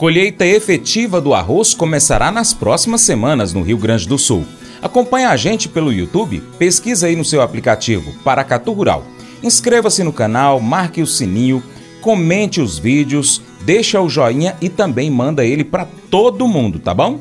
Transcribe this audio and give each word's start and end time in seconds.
Colheita 0.00 0.46
efetiva 0.46 1.20
do 1.20 1.34
arroz 1.34 1.74
começará 1.74 2.32
nas 2.32 2.54
próximas 2.54 3.02
semanas 3.02 3.52
no 3.52 3.60
Rio 3.60 3.76
Grande 3.76 4.08
do 4.08 4.16
Sul. 4.16 4.46
Acompanhe 4.80 5.26
a 5.26 5.36
gente 5.36 5.68
pelo 5.68 5.92
YouTube, 5.92 6.42
pesquisa 6.58 7.06
aí 7.06 7.14
no 7.14 7.22
seu 7.22 7.42
aplicativo 7.42 8.10
Paracatu 8.24 8.72
Rural. 8.72 9.04
Inscreva-se 9.42 10.02
no 10.02 10.10
canal, 10.10 10.58
marque 10.58 11.02
o 11.02 11.06
sininho, 11.06 11.62
comente 12.00 12.62
os 12.62 12.78
vídeos, 12.78 13.42
deixa 13.60 14.00
o 14.00 14.08
joinha 14.08 14.56
e 14.58 14.70
também 14.70 15.10
manda 15.10 15.44
ele 15.44 15.64
para 15.64 15.86
todo 16.10 16.48
mundo, 16.48 16.78
tá 16.78 16.94
bom? 16.94 17.20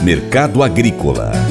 Mercado 0.00 0.62
Agrícola 0.62 1.41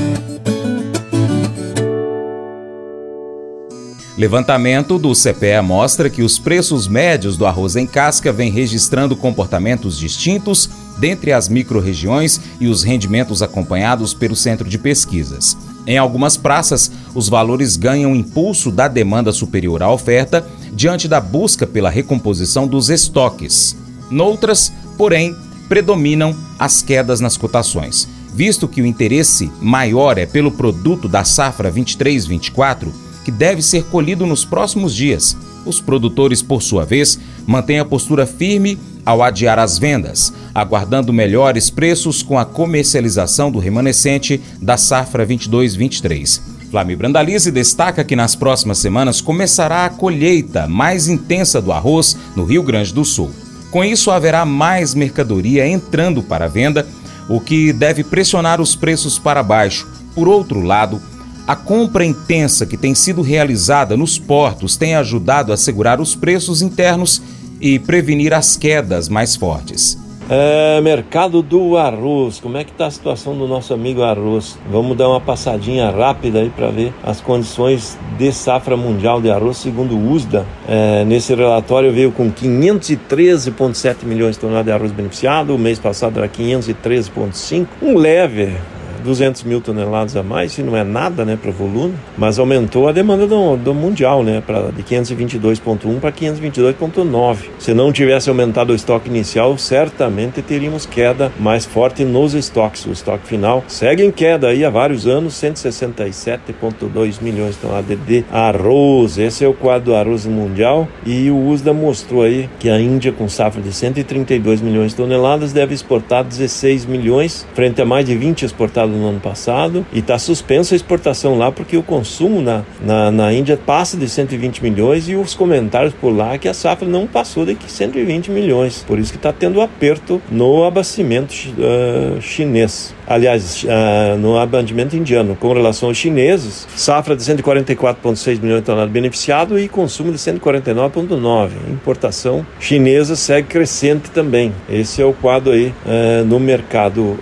Levantamento 4.18 5.00
do 5.00 5.14
CPE 5.14 5.62
mostra 5.64 6.10
que 6.10 6.22
os 6.22 6.38
preços 6.38 6.86
médios 6.88 7.38
do 7.38 7.46
arroz 7.46 7.78
em 7.78 7.88
casca 7.88 8.32
vêm 8.32 8.52
registrando 8.52 9.16
comportamentos 9.16 9.98
distintos 9.98 10.70
dentre 10.98 11.32
as 11.32 11.48
microrregiões 11.48 12.40
e 12.60 12.68
os 12.68 12.84
rendimentos 12.84 13.42
acompanhados 13.42 14.14
pelo 14.14 14.36
Centro 14.36 14.68
de 14.68 14.78
Pesquisas. 14.78 15.58
Em 15.88 15.98
algumas 15.98 16.36
praças, 16.36 16.92
os 17.16 17.30
valores 17.30 17.78
ganham 17.78 18.16
impulso 18.16 18.70
da 18.70 18.88
demanda 18.88 19.32
superior 19.32 19.82
à 19.82 19.90
oferta 19.90 20.46
diante 20.74 21.08
da 21.08 21.22
busca 21.22 21.66
pela 21.66 21.90
recomposição 21.90 22.68
dos 22.68 22.90
estoques. 22.90 23.76
Noutras, 24.10 24.74
porém, 24.98 25.36
predominam 25.70 26.36
as 26.60 26.82
quedas 26.82 27.22
nas 27.22 27.38
cotações. 27.38 28.08
Visto 28.34 28.68
que 28.68 28.82
o 28.82 28.86
interesse 28.86 29.50
maior 29.62 30.18
é 30.18 30.26
pelo 30.26 30.52
produto 30.52 31.08
da 31.08 31.24
safra 31.24 31.72
23-24, 31.72 32.90
que 33.24 33.32
deve 33.32 33.62
ser 33.62 33.84
colhido 33.86 34.26
nos 34.26 34.46
próximos 34.46 34.96
dias. 34.96 35.38
Os 35.66 35.80
produtores, 35.80 36.42
por 36.42 36.62
sua 36.62 36.86
vez, 36.86 37.20
mantêm 37.46 37.80
a 37.80 37.86
postura 37.86 38.26
firme 38.26 38.78
ao 39.06 39.22
adiar 39.22 39.60
as 39.60 39.78
vendas, 39.78 40.34
aguardando 40.54 41.14
melhores 41.14 41.70
preços 41.70 42.22
com 42.22 42.38
a 42.38 42.46
comercialização 42.46 43.52
do 43.52 43.60
remanescente 43.60 44.42
da 44.62 44.78
safra 44.78 45.26
22-23. 45.26 46.42
Flávio 46.70 46.98
Brandalize 46.98 47.52
destaca 47.52 48.04
que 48.04 48.16
nas 48.16 48.36
próximas 48.36 48.78
semanas 48.78 49.20
começará 49.20 49.86
a 49.86 49.90
colheita 49.90 50.68
mais 50.68 51.08
intensa 51.08 51.62
do 51.62 51.72
arroz 51.72 52.16
no 52.36 52.46
Rio 52.46 52.64
Grande 52.64 52.94
do 52.94 53.04
Sul. 53.04 53.30
Com 53.70 53.84
isso, 53.84 54.10
haverá 54.10 54.46
mais 54.46 54.94
mercadoria 54.94 55.68
entrando 55.68 56.24
para 56.24 56.46
a 56.46 56.48
venda, 56.48 56.88
o 57.28 57.40
que 57.40 57.74
deve 57.74 58.04
pressionar 58.04 58.62
os 58.62 58.76
preços 58.76 59.20
para 59.20 59.44
baixo. 59.44 59.88
Por 60.16 60.28
outro 60.28 60.62
lado, 60.62 61.02
a 61.48 61.56
compra 61.56 62.06
intensa 62.06 62.66
que 62.66 62.78
tem 62.78 62.94
sido 62.96 63.22
realizada 63.22 63.98
nos 63.98 64.18
portos 64.18 64.78
tem 64.78 64.96
ajudado 64.96 65.52
a 65.52 65.58
segurar 65.58 66.00
os 66.00 66.16
preços 66.16 66.62
internos 66.62 67.22
e 67.60 67.78
prevenir 67.80 68.34
as 68.34 68.56
quedas 68.56 69.10
mais 69.10 69.36
fortes. 69.36 69.98
É, 70.34 70.80
mercado 70.80 71.42
do 71.42 71.76
arroz, 71.76 72.40
como 72.40 72.56
é 72.56 72.64
que 72.64 72.72
está 72.72 72.86
a 72.86 72.92
situação 72.92 73.38
do 73.38 73.46
nosso 73.50 73.74
amigo 73.74 74.02
arroz? 74.02 74.58
Vamos 74.72 74.96
dar 74.96 75.10
uma 75.10 75.20
passadinha 75.20 75.90
rápida 75.90 76.40
aí 76.40 76.50
para 76.50 76.70
ver 76.70 76.94
as 77.04 77.20
condições 77.20 77.98
de 78.18 78.32
safra 78.32 78.78
mundial 78.78 79.22
de 79.22 79.30
arroz 79.30 79.58
segundo 79.58 79.94
o 79.94 80.12
USDA. 80.12 80.46
É, 80.70 81.04
nesse 81.04 81.36
relatório 81.36 81.92
veio 81.92 82.14
com 82.14 82.32
513,7 82.32 84.06
milhões 84.06 84.36
de 84.36 84.40
toneladas 84.40 84.68
de 84.68 84.72
arroz 84.72 84.92
beneficiado, 84.94 85.54
o 85.54 85.60
mês 85.60 85.80
passado 85.80 86.18
era 86.20 86.30
513,5, 86.30 87.68
um 87.82 87.98
leve 87.98 88.56
200 89.04 89.44
mil 89.44 89.62
toneladas 89.62 90.16
a 90.16 90.24
mais, 90.24 90.52
isso 90.52 90.64
não 90.64 90.78
é 90.78 90.84
nada 90.84 91.26
né, 91.26 91.38
para 91.40 91.50
o 91.50 91.54
volume, 91.54 91.96
mas 92.18 92.40
aumentou 92.40 92.88
a 92.88 92.92
demanda 92.92 93.28
do, 93.28 93.58
do 93.58 93.74
mundial, 93.74 94.24
né, 94.24 94.42
pra, 94.46 94.72
de 94.72 94.84
522,1 94.84 96.00
para 96.00 96.12
522,9. 96.12 97.38
Se 97.60 97.74
não 97.74 97.92
tivesse 97.92 98.30
aumentado 98.30 98.72
o 98.72 98.76
estoque 98.76 99.10
inicial, 99.10 99.58
certamente 99.58 100.42
teríamos 100.42 100.86
queda 100.86 101.32
mais 101.40 101.66
forte 101.66 102.04
nos 102.04 102.34
estoques. 102.34 102.86
O 102.86 102.92
estoque 102.92 103.28
final 103.28 103.64
segue 103.68 104.04
em 104.04 104.12
queda 104.12 104.48
aí 104.48 104.64
há 104.64 104.70
vários 104.70 105.08
anos, 105.08 105.34
167,2 105.36 107.22
milhões 107.22 107.56
de 107.56 107.62
toneladas 107.62 107.98
de 108.06 108.26
arroz. 108.32 109.18
Esse 109.18 109.44
é 109.44 109.48
o 109.48 109.54
quadro 109.54 109.92
do 109.92 109.96
arroz 109.96 110.26
mundial 110.26 110.88
e 111.06 111.30
o 111.30 111.48
USDA 111.48 111.74
mostrou 111.74 112.24
aí 112.24 112.50
que 112.60 112.70
a 112.70 112.80
Índia, 112.80 113.12
com 113.12 113.28
safra 113.28 113.62
de 113.62 113.74
132 113.74 114.62
milhões 114.62 114.92
de 114.92 114.98
toneladas, 114.98 115.54
deve 115.54 115.74
exportar 115.74 116.24
16 116.24 116.86
milhões, 116.86 117.48
frente 117.54 117.82
a 117.82 117.86
mais 117.86 118.06
de 118.06 118.16
20 118.16 118.44
exportados 118.44 118.91
no 118.92 119.08
ano 119.08 119.20
passado 119.20 119.86
e 119.94 120.00
está 120.00 120.18
suspensa 120.20 120.76
a 120.76 120.78
exportação 120.78 121.38
lá 121.38 121.52
porque 121.52 121.78
o 121.78 121.84
consumo 121.84 122.42
na, 122.42 122.64
na, 122.82 123.12
na, 123.12 123.34
Índia 123.34 123.58
passa 123.58 123.98
de 123.98 124.08
120 124.08 124.62
milhões 124.62 125.08
e 125.08 125.16
os 125.16 125.34
comentários 125.34 125.94
por 125.94 126.10
lá 126.10 126.34
é 126.34 126.38
que 126.38 126.48
a 126.48 126.54
safra 126.54 126.88
não 126.88 127.08
passou 127.08 127.46
de 127.46 127.58
120 127.66 128.32
milhões. 128.32 128.84
Por 128.86 129.00
isso 129.00 129.12
que 129.12 129.18
está 129.18 129.32
tendo 129.32 129.62
aperto 129.62 130.22
no 130.30 130.64
abastecimento 130.64 131.32
uh, 131.32 132.22
chinês. 132.22 132.94
Aliás, 133.12 133.66
uh, 133.66 134.18
no 134.18 134.38
abastecimento 134.38 134.96
indiano. 134.96 135.36
Com 135.36 135.52
relação 135.52 135.90
aos 135.90 135.98
chineses, 135.98 136.66
safra 136.78 137.14
de 137.14 137.22
144,6 137.22 138.40
milhões 138.42 138.62
de 138.62 138.66
toneladas 138.66 138.94
beneficiado 138.94 139.60
e 139.60 139.68
consumo 139.68 140.14
de 140.14 140.18
149,9. 140.18 141.50
Importação 141.70 142.46
chinesa 142.58 143.18
segue 143.18 143.50
crescente 143.50 144.10
também. 144.12 144.54
Esse 144.70 145.02
é 145.02 145.06
o 145.06 145.12
quadro 145.12 145.52
aí 145.52 145.74
uh, 145.86 146.26
no 146.26 146.40
mercado 146.40 147.18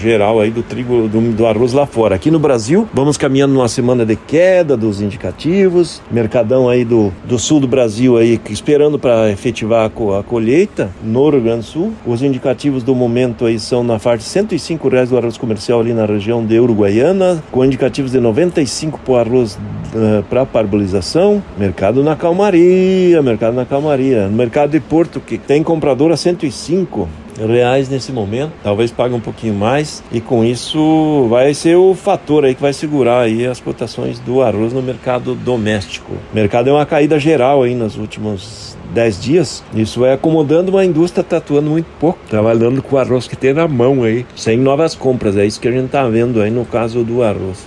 geral 0.00 0.40
aí 0.40 0.50
do 0.50 0.62
trigo 0.62 1.08
do, 1.08 1.20
do, 1.32 1.46
arroz 1.46 1.72
lá 1.72 1.86
fora. 1.86 2.14
Aqui 2.14 2.30
no 2.30 2.38
Brasil, 2.38 2.88
vamos 2.92 3.16
caminhando 3.16 3.54
numa 3.54 3.68
semana 3.68 4.04
de 4.04 4.14
queda 4.14 4.76
dos 4.76 5.00
indicativos, 5.00 6.00
mercadão 6.10 6.68
aí 6.68 6.84
do, 6.84 7.12
do 7.24 7.38
sul 7.38 7.58
do 7.58 7.66
Brasil 7.66 8.16
aí 8.16 8.40
esperando 8.50 8.98
para 8.98 9.30
efetivar 9.30 9.90
a, 9.90 10.18
a, 10.18 10.22
colheita 10.22 10.90
no 11.02 11.28
Rio 11.28 11.40
Grande 11.40 11.60
do 11.60 11.64
Sul. 11.64 11.92
Os 12.06 12.22
indicativos 12.22 12.82
do 12.82 12.94
momento 12.94 13.46
aí 13.46 13.58
são 13.58 13.82
na 13.82 13.98
faixa 13.98 14.18
de 14.18 14.24
105 14.24 14.88
reais 14.88 15.10
arroz 15.18 15.36
comercial 15.36 15.80
ali 15.80 15.92
na 15.92 16.06
região 16.06 16.44
de 16.44 16.58
Uruguaiana, 16.58 17.42
com 17.50 17.64
indicativos 17.64 18.12
de 18.12 18.20
95 18.20 19.00
para 19.00 19.12
o 19.12 19.16
arroz 19.16 19.54
uh, 19.54 20.22
para 20.28 20.46
parabolização. 20.46 21.42
Mercado 21.58 22.02
na 22.02 22.16
calmaria, 22.16 23.22
mercado 23.22 23.54
na 23.54 23.64
calmaria. 23.64 24.28
No 24.28 24.36
mercado 24.36 24.70
de 24.70 24.80
Porto, 24.80 25.20
que 25.20 25.38
tem 25.38 25.62
comprador 25.62 26.10
a 26.12 26.16
105 26.16 27.08
reais 27.38 27.88
nesse 27.88 28.12
momento, 28.12 28.52
talvez 28.62 28.90
pague 28.90 29.14
um 29.14 29.20
pouquinho 29.20 29.54
mais 29.54 30.02
e 30.10 30.20
com 30.20 30.44
isso 30.44 31.26
vai 31.28 31.52
ser 31.52 31.76
o 31.76 31.94
fator 31.94 32.44
aí 32.44 32.54
que 32.54 32.62
vai 32.62 32.72
segurar 32.72 33.20
aí 33.20 33.46
as 33.46 33.60
cotações 33.60 34.18
do 34.18 34.40
arroz 34.40 34.72
no 34.72 34.82
mercado 34.82 35.34
doméstico. 35.34 36.12
O 36.32 36.34
mercado 36.34 36.70
é 36.70 36.72
uma 36.72 36.86
caída 36.86 37.18
geral 37.18 37.62
aí 37.62 37.74
nos 37.74 37.96
últimos 37.96 38.75
10 38.96 39.20
dias. 39.20 39.62
Isso 39.74 40.00
vai 40.00 40.14
acomodando 40.14 40.72
uma 40.72 40.84
indústria 40.84 41.22
tá 41.22 41.36
atuando 41.36 41.70
muito 41.70 41.86
pouco, 42.00 42.18
trabalhando 42.30 42.82
com 42.82 42.96
o 42.96 42.98
arroz 42.98 43.28
que 43.28 43.36
tem 43.36 43.52
na 43.52 43.68
mão 43.68 44.02
aí, 44.02 44.24
sem 44.34 44.56
novas 44.56 44.94
compras. 44.94 45.36
É 45.36 45.44
isso 45.44 45.60
que 45.60 45.68
a 45.68 45.72
gente 45.72 45.90
tá 45.90 46.08
vendo 46.08 46.40
aí 46.40 46.50
no 46.50 46.64
caso 46.64 47.04
do 47.04 47.22
arroz. 47.22 47.66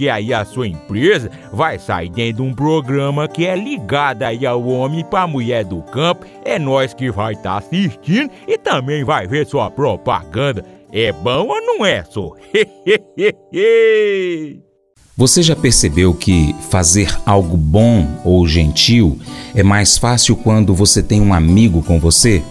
aí 0.09 0.33
a 0.33 0.45
sua 0.45 0.67
empresa 0.67 1.31
vai 1.51 1.79
sair 1.79 2.09
dentro 2.09 2.43
de 2.43 2.49
um 2.49 2.53
programa 2.53 3.27
que 3.27 3.45
é 3.45 3.55
ligado 3.55 4.23
aí 4.23 4.45
ao 4.45 4.65
homem 4.67 5.03
para 5.03 5.27
mulher 5.27 5.65
do 5.65 5.81
campo. 5.83 6.25
É 6.43 6.57
nós 6.57 6.93
que 6.93 7.11
vai 7.11 7.33
estar 7.33 7.51
tá 7.51 7.57
assistindo 7.57 8.31
e 8.47 8.57
também 8.57 9.03
vai 9.03 9.27
ver 9.27 9.45
sua 9.45 9.69
propaganda. 9.69 10.65
É 10.91 11.11
bom 11.11 11.47
ou 11.47 11.61
não 11.61 11.85
é, 11.85 12.03
só? 12.03 12.31
Você 15.15 15.43
já 15.43 15.55
percebeu 15.55 16.13
que 16.13 16.55
fazer 16.69 17.13
algo 17.25 17.55
bom 17.55 18.07
ou 18.23 18.47
gentil 18.47 19.19
é 19.53 19.61
mais 19.61 19.97
fácil 19.97 20.35
quando 20.35 20.73
você 20.73 21.03
tem 21.03 21.21
um 21.21 21.33
amigo 21.33 21.83
com 21.83 21.99
você? 21.99 22.41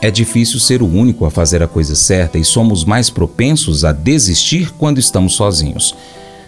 É 0.00 0.10
difícil 0.10 0.60
ser 0.60 0.82
o 0.82 0.86
único 0.86 1.24
a 1.24 1.30
fazer 1.30 1.62
a 1.62 1.68
coisa 1.68 1.94
certa 1.94 2.38
e 2.38 2.44
somos 2.44 2.84
mais 2.84 3.10
propensos 3.10 3.84
a 3.84 3.92
desistir 3.92 4.72
quando 4.78 4.98
estamos 4.98 5.34
sozinhos. 5.34 5.94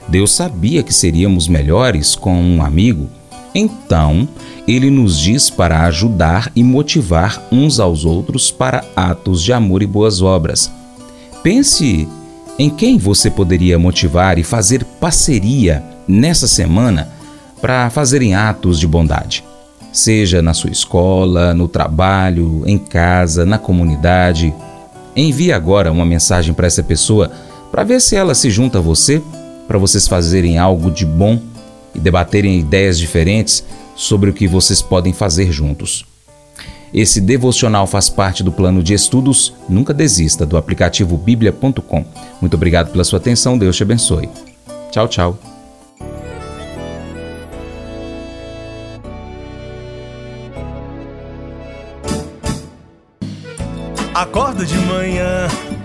Deus 0.09 0.33
sabia 0.33 0.83
que 0.83 0.93
seríamos 0.93 1.49
melhores 1.49 2.15
com 2.15 2.41
um 2.41 2.63
amigo, 2.63 3.09
então 3.55 4.27
ele 4.67 4.91
nos 4.91 5.19
diz 5.19 5.51
para 5.51 5.85
ajudar 5.85 6.51
e 6.55 6.63
motivar 6.63 7.43
uns 7.51 7.79
aos 7.79 8.05
outros 8.05 8.51
para 8.51 8.85
atos 8.95 9.43
de 9.43 9.53
amor 9.53 9.83
e 9.83 9.87
boas 9.87 10.23
obras. 10.23 10.71
Pense 11.43 12.09
em 12.59 12.69
quem 12.69 12.99
você 12.99 13.31
poderia 13.31 13.79
motivar 13.79 14.39
e 14.39 14.43
fazer 14.43 14.85
parceria 14.85 15.83
nessa 16.07 16.49
semana 16.49 17.09
para 17.61 17.89
fazerem 17.91 18.35
atos 18.35 18.79
de 18.79 18.87
bondade. 18.87 19.45
seja 19.91 20.43
na 20.43 20.55
sua 20.55 20.71
escola, 20.71 21.55
no 21.55 21.67
trabalho, 21.67 22.63
em 22.67 22.79
casa, 22.79 23.45
na 23.47 23.59
comunidade. 23.59 24.55
Envie 25.17 25.53
agora 25.53 25.91
uma 25.91 26.05
mensagem 26.05 26.55
para 26.55 26.67
essa 26.67 26.83
pessoa 26.83 27.33
para 27.71 27.85
ver 27.85 28.01
se 28.01 28.15
ela 28.15 28.35
se 28.35 28.51
junta 28.51 28.79
a 28.79 28.83
você, 28.83 29.23
para 29.69 29.79
vocês 29.79 30.09
fazerem 30.09 30.59
algo 30.59 30.91
de 30.91 31.05
bom 31.05 31.39
e 31.95 32.01
debaterem 32.01 32.59
ideias 32.59 32.99
diferentes 32.99 33.63
sobre 33.95 34.31
o 34.31 34.33
que 34.33 34.49
vocês 34.49 34.81
podem 34.81 35.13
fazer 35.13 35.53
juntos. 35.53 36.07
Esse 36.93 37.21
devocional 37.21 37.87
faz 37.87 38.09
parte 38.09 38.43
do 38.43 38.51
plano 38.51 38.83
de 38.83 38.95
estudos 38.95 39.53
Nunca 39.69 39.93
Desista 39.93 40.47
do 40.47 40.57
aplicativo 40.57 41.19
bíblia.com. 41.19 42.05
Muito 42.41 42.55
obrigado 42.55 42.91
pela 42.91 43.05
sua 43.05 43.19
atenção, 43.19 43.59
Deus 43.59 43.77
te 43.77 43.83
abençoe. 43.83 44.29
Tchau, 44.91 45.07
tchau. 45.07 45.39
Acordo 54.15 54.67
de 54.67 54.77
manhã 54.79 55.47